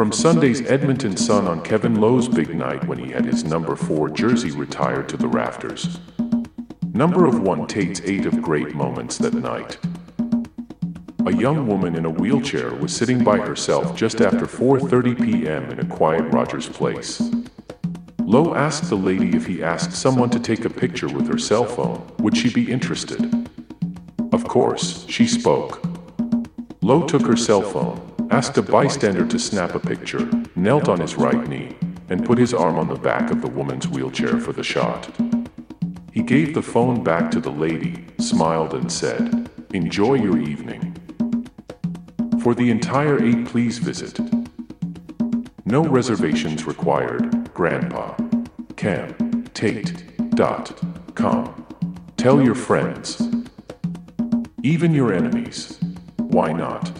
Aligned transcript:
From 0.00 0.12
Sunday's 0.12 0.62
Edmonton 0.62 1.14
Sun 1.14 1.46
on 1.46 1.62
Kevin 1.62 2.00
Lowe's 2.00 2.26
big 2.26 2.54
night 2.54 2.82
when 2.88 2.98
he 2.98 3.10
had 3.12 3.26
his 3.26 3.44
number 3.44 3.76
4 3.76 4.08
jersey 4.08 4.50
retired 4.50 5.10
to 5.10 5.18
the 5.18 5.28
rafters. 5.28 6.00
Number 6.94 7.26
of 7.26 7.42
1 7.42 7.66
Tate's 7.66 8.00
8 8.00 8.24
of 8.24 8.40
great 8.40 8.74
moments 8.74 9.18
that 9.18 9.34
night. 9.34 9.76
A 11.26 11.36
young 11.36 11.66
woman 11.66 11.96
in 11.96 12.06
a 12.06 12.10
wheelchair 12.10 12.74
was 12.76 12.96
sitting 12.96 13.22
by 13.22 13.40
herself 13.40 13.94
just 13.94 14.22
after 14.22 14.46
4:30 14.46 15.22
p.m. 15.22 15.70
in 15.70 15.80
a 15.80 15.84
quiet 15.84 16.32
Rogers 16.32 16.66
Place. 16.66 17.20
Lowe 18.20 18.54
asked 18.54 18.88
the 18.88 18.96
lady 18.96 19.36
if 19.36 19.44
he 19.44 19.62
asked 19.62 19.92
someone 19.92 20.30
to 20.30 20.40
take 20.40 20.64
a 20.64 20.70
picture 20.70 21.08
with 21.08 21.28
her 21.28 21.36
cell 21.36 21.66
phone, 21.66 22.10
would 22.20 22.38
she 22.38 22.48
be 22.48 22.72
interested? 22.72 23.20
Of 24.32 24.44
course, 24.44 25.04
she 25.10 25.26
spoke. 25.26 25.84
Lowe 26.80 27.06
took 27.06 27.26
her 27.26 27.36
cell 27.36 27.60
phone, 27.60 28.09
asked 28.30 28.56
a 28.56 28.62
bystander 28.62 29.26
to 29.26 29.38
snap 29.38 29.74
a 29.74 29.80
picture, 29.80 30.30
knelt 30.54 30.88
on 30.88 31.00
his 31.00 31.16
right 31.16 31.48
knee, 31.48 31.76
and 32.08 32.24
put 32.24 32.38
his 32.38 32.54
arm 32.54 32.78
on 32.78 32.88
the 32.88 32.94
back 32.94 33.30
of 33.30 33.42
the 33.42 33.48
woman's 33.50 33.88
wheelchair 33.88 34.38
for 34.38 34.52
the 34.52 34.62
shot. 34.62 35.10
He 36.12 36.22
gave 36.22 36.54
the 36.54 36.62
phone 36.62 37.02
back 37.02 37.30
to 37.32 37.40
the 37.40 37.50
lady, 37.50 38.06
smiled, 38.18 38.74
and 38.74 38.90
said, 38.90 39.50
Enjoy 39.72 40.14
your 40.14 40.38
evening. 40.38 40.96
For 42.42 42.54
the 42.54 42.70
entire 42.70 43.22
eight, 43.22 43.46
please 43.46 43.78
visit. 43.78 44.18
No 45.64 45.84
reservations 45.84 46.66
required, 46.66 47.52
Grandpa. 47.52 48.16
Cam. 48.76 49.44
Tate. 49.54 50.04
Dot. 50.34 50.80
Com. 51.14 51.66
Tell 52.16 52.42
your 52.42 52.54
friends. 52.54 53.20
Even 54.62 54.94
your 54.94 55.12
enemies. 55.12 55.78
Why 56.16 56.52
not? 56.52 56.90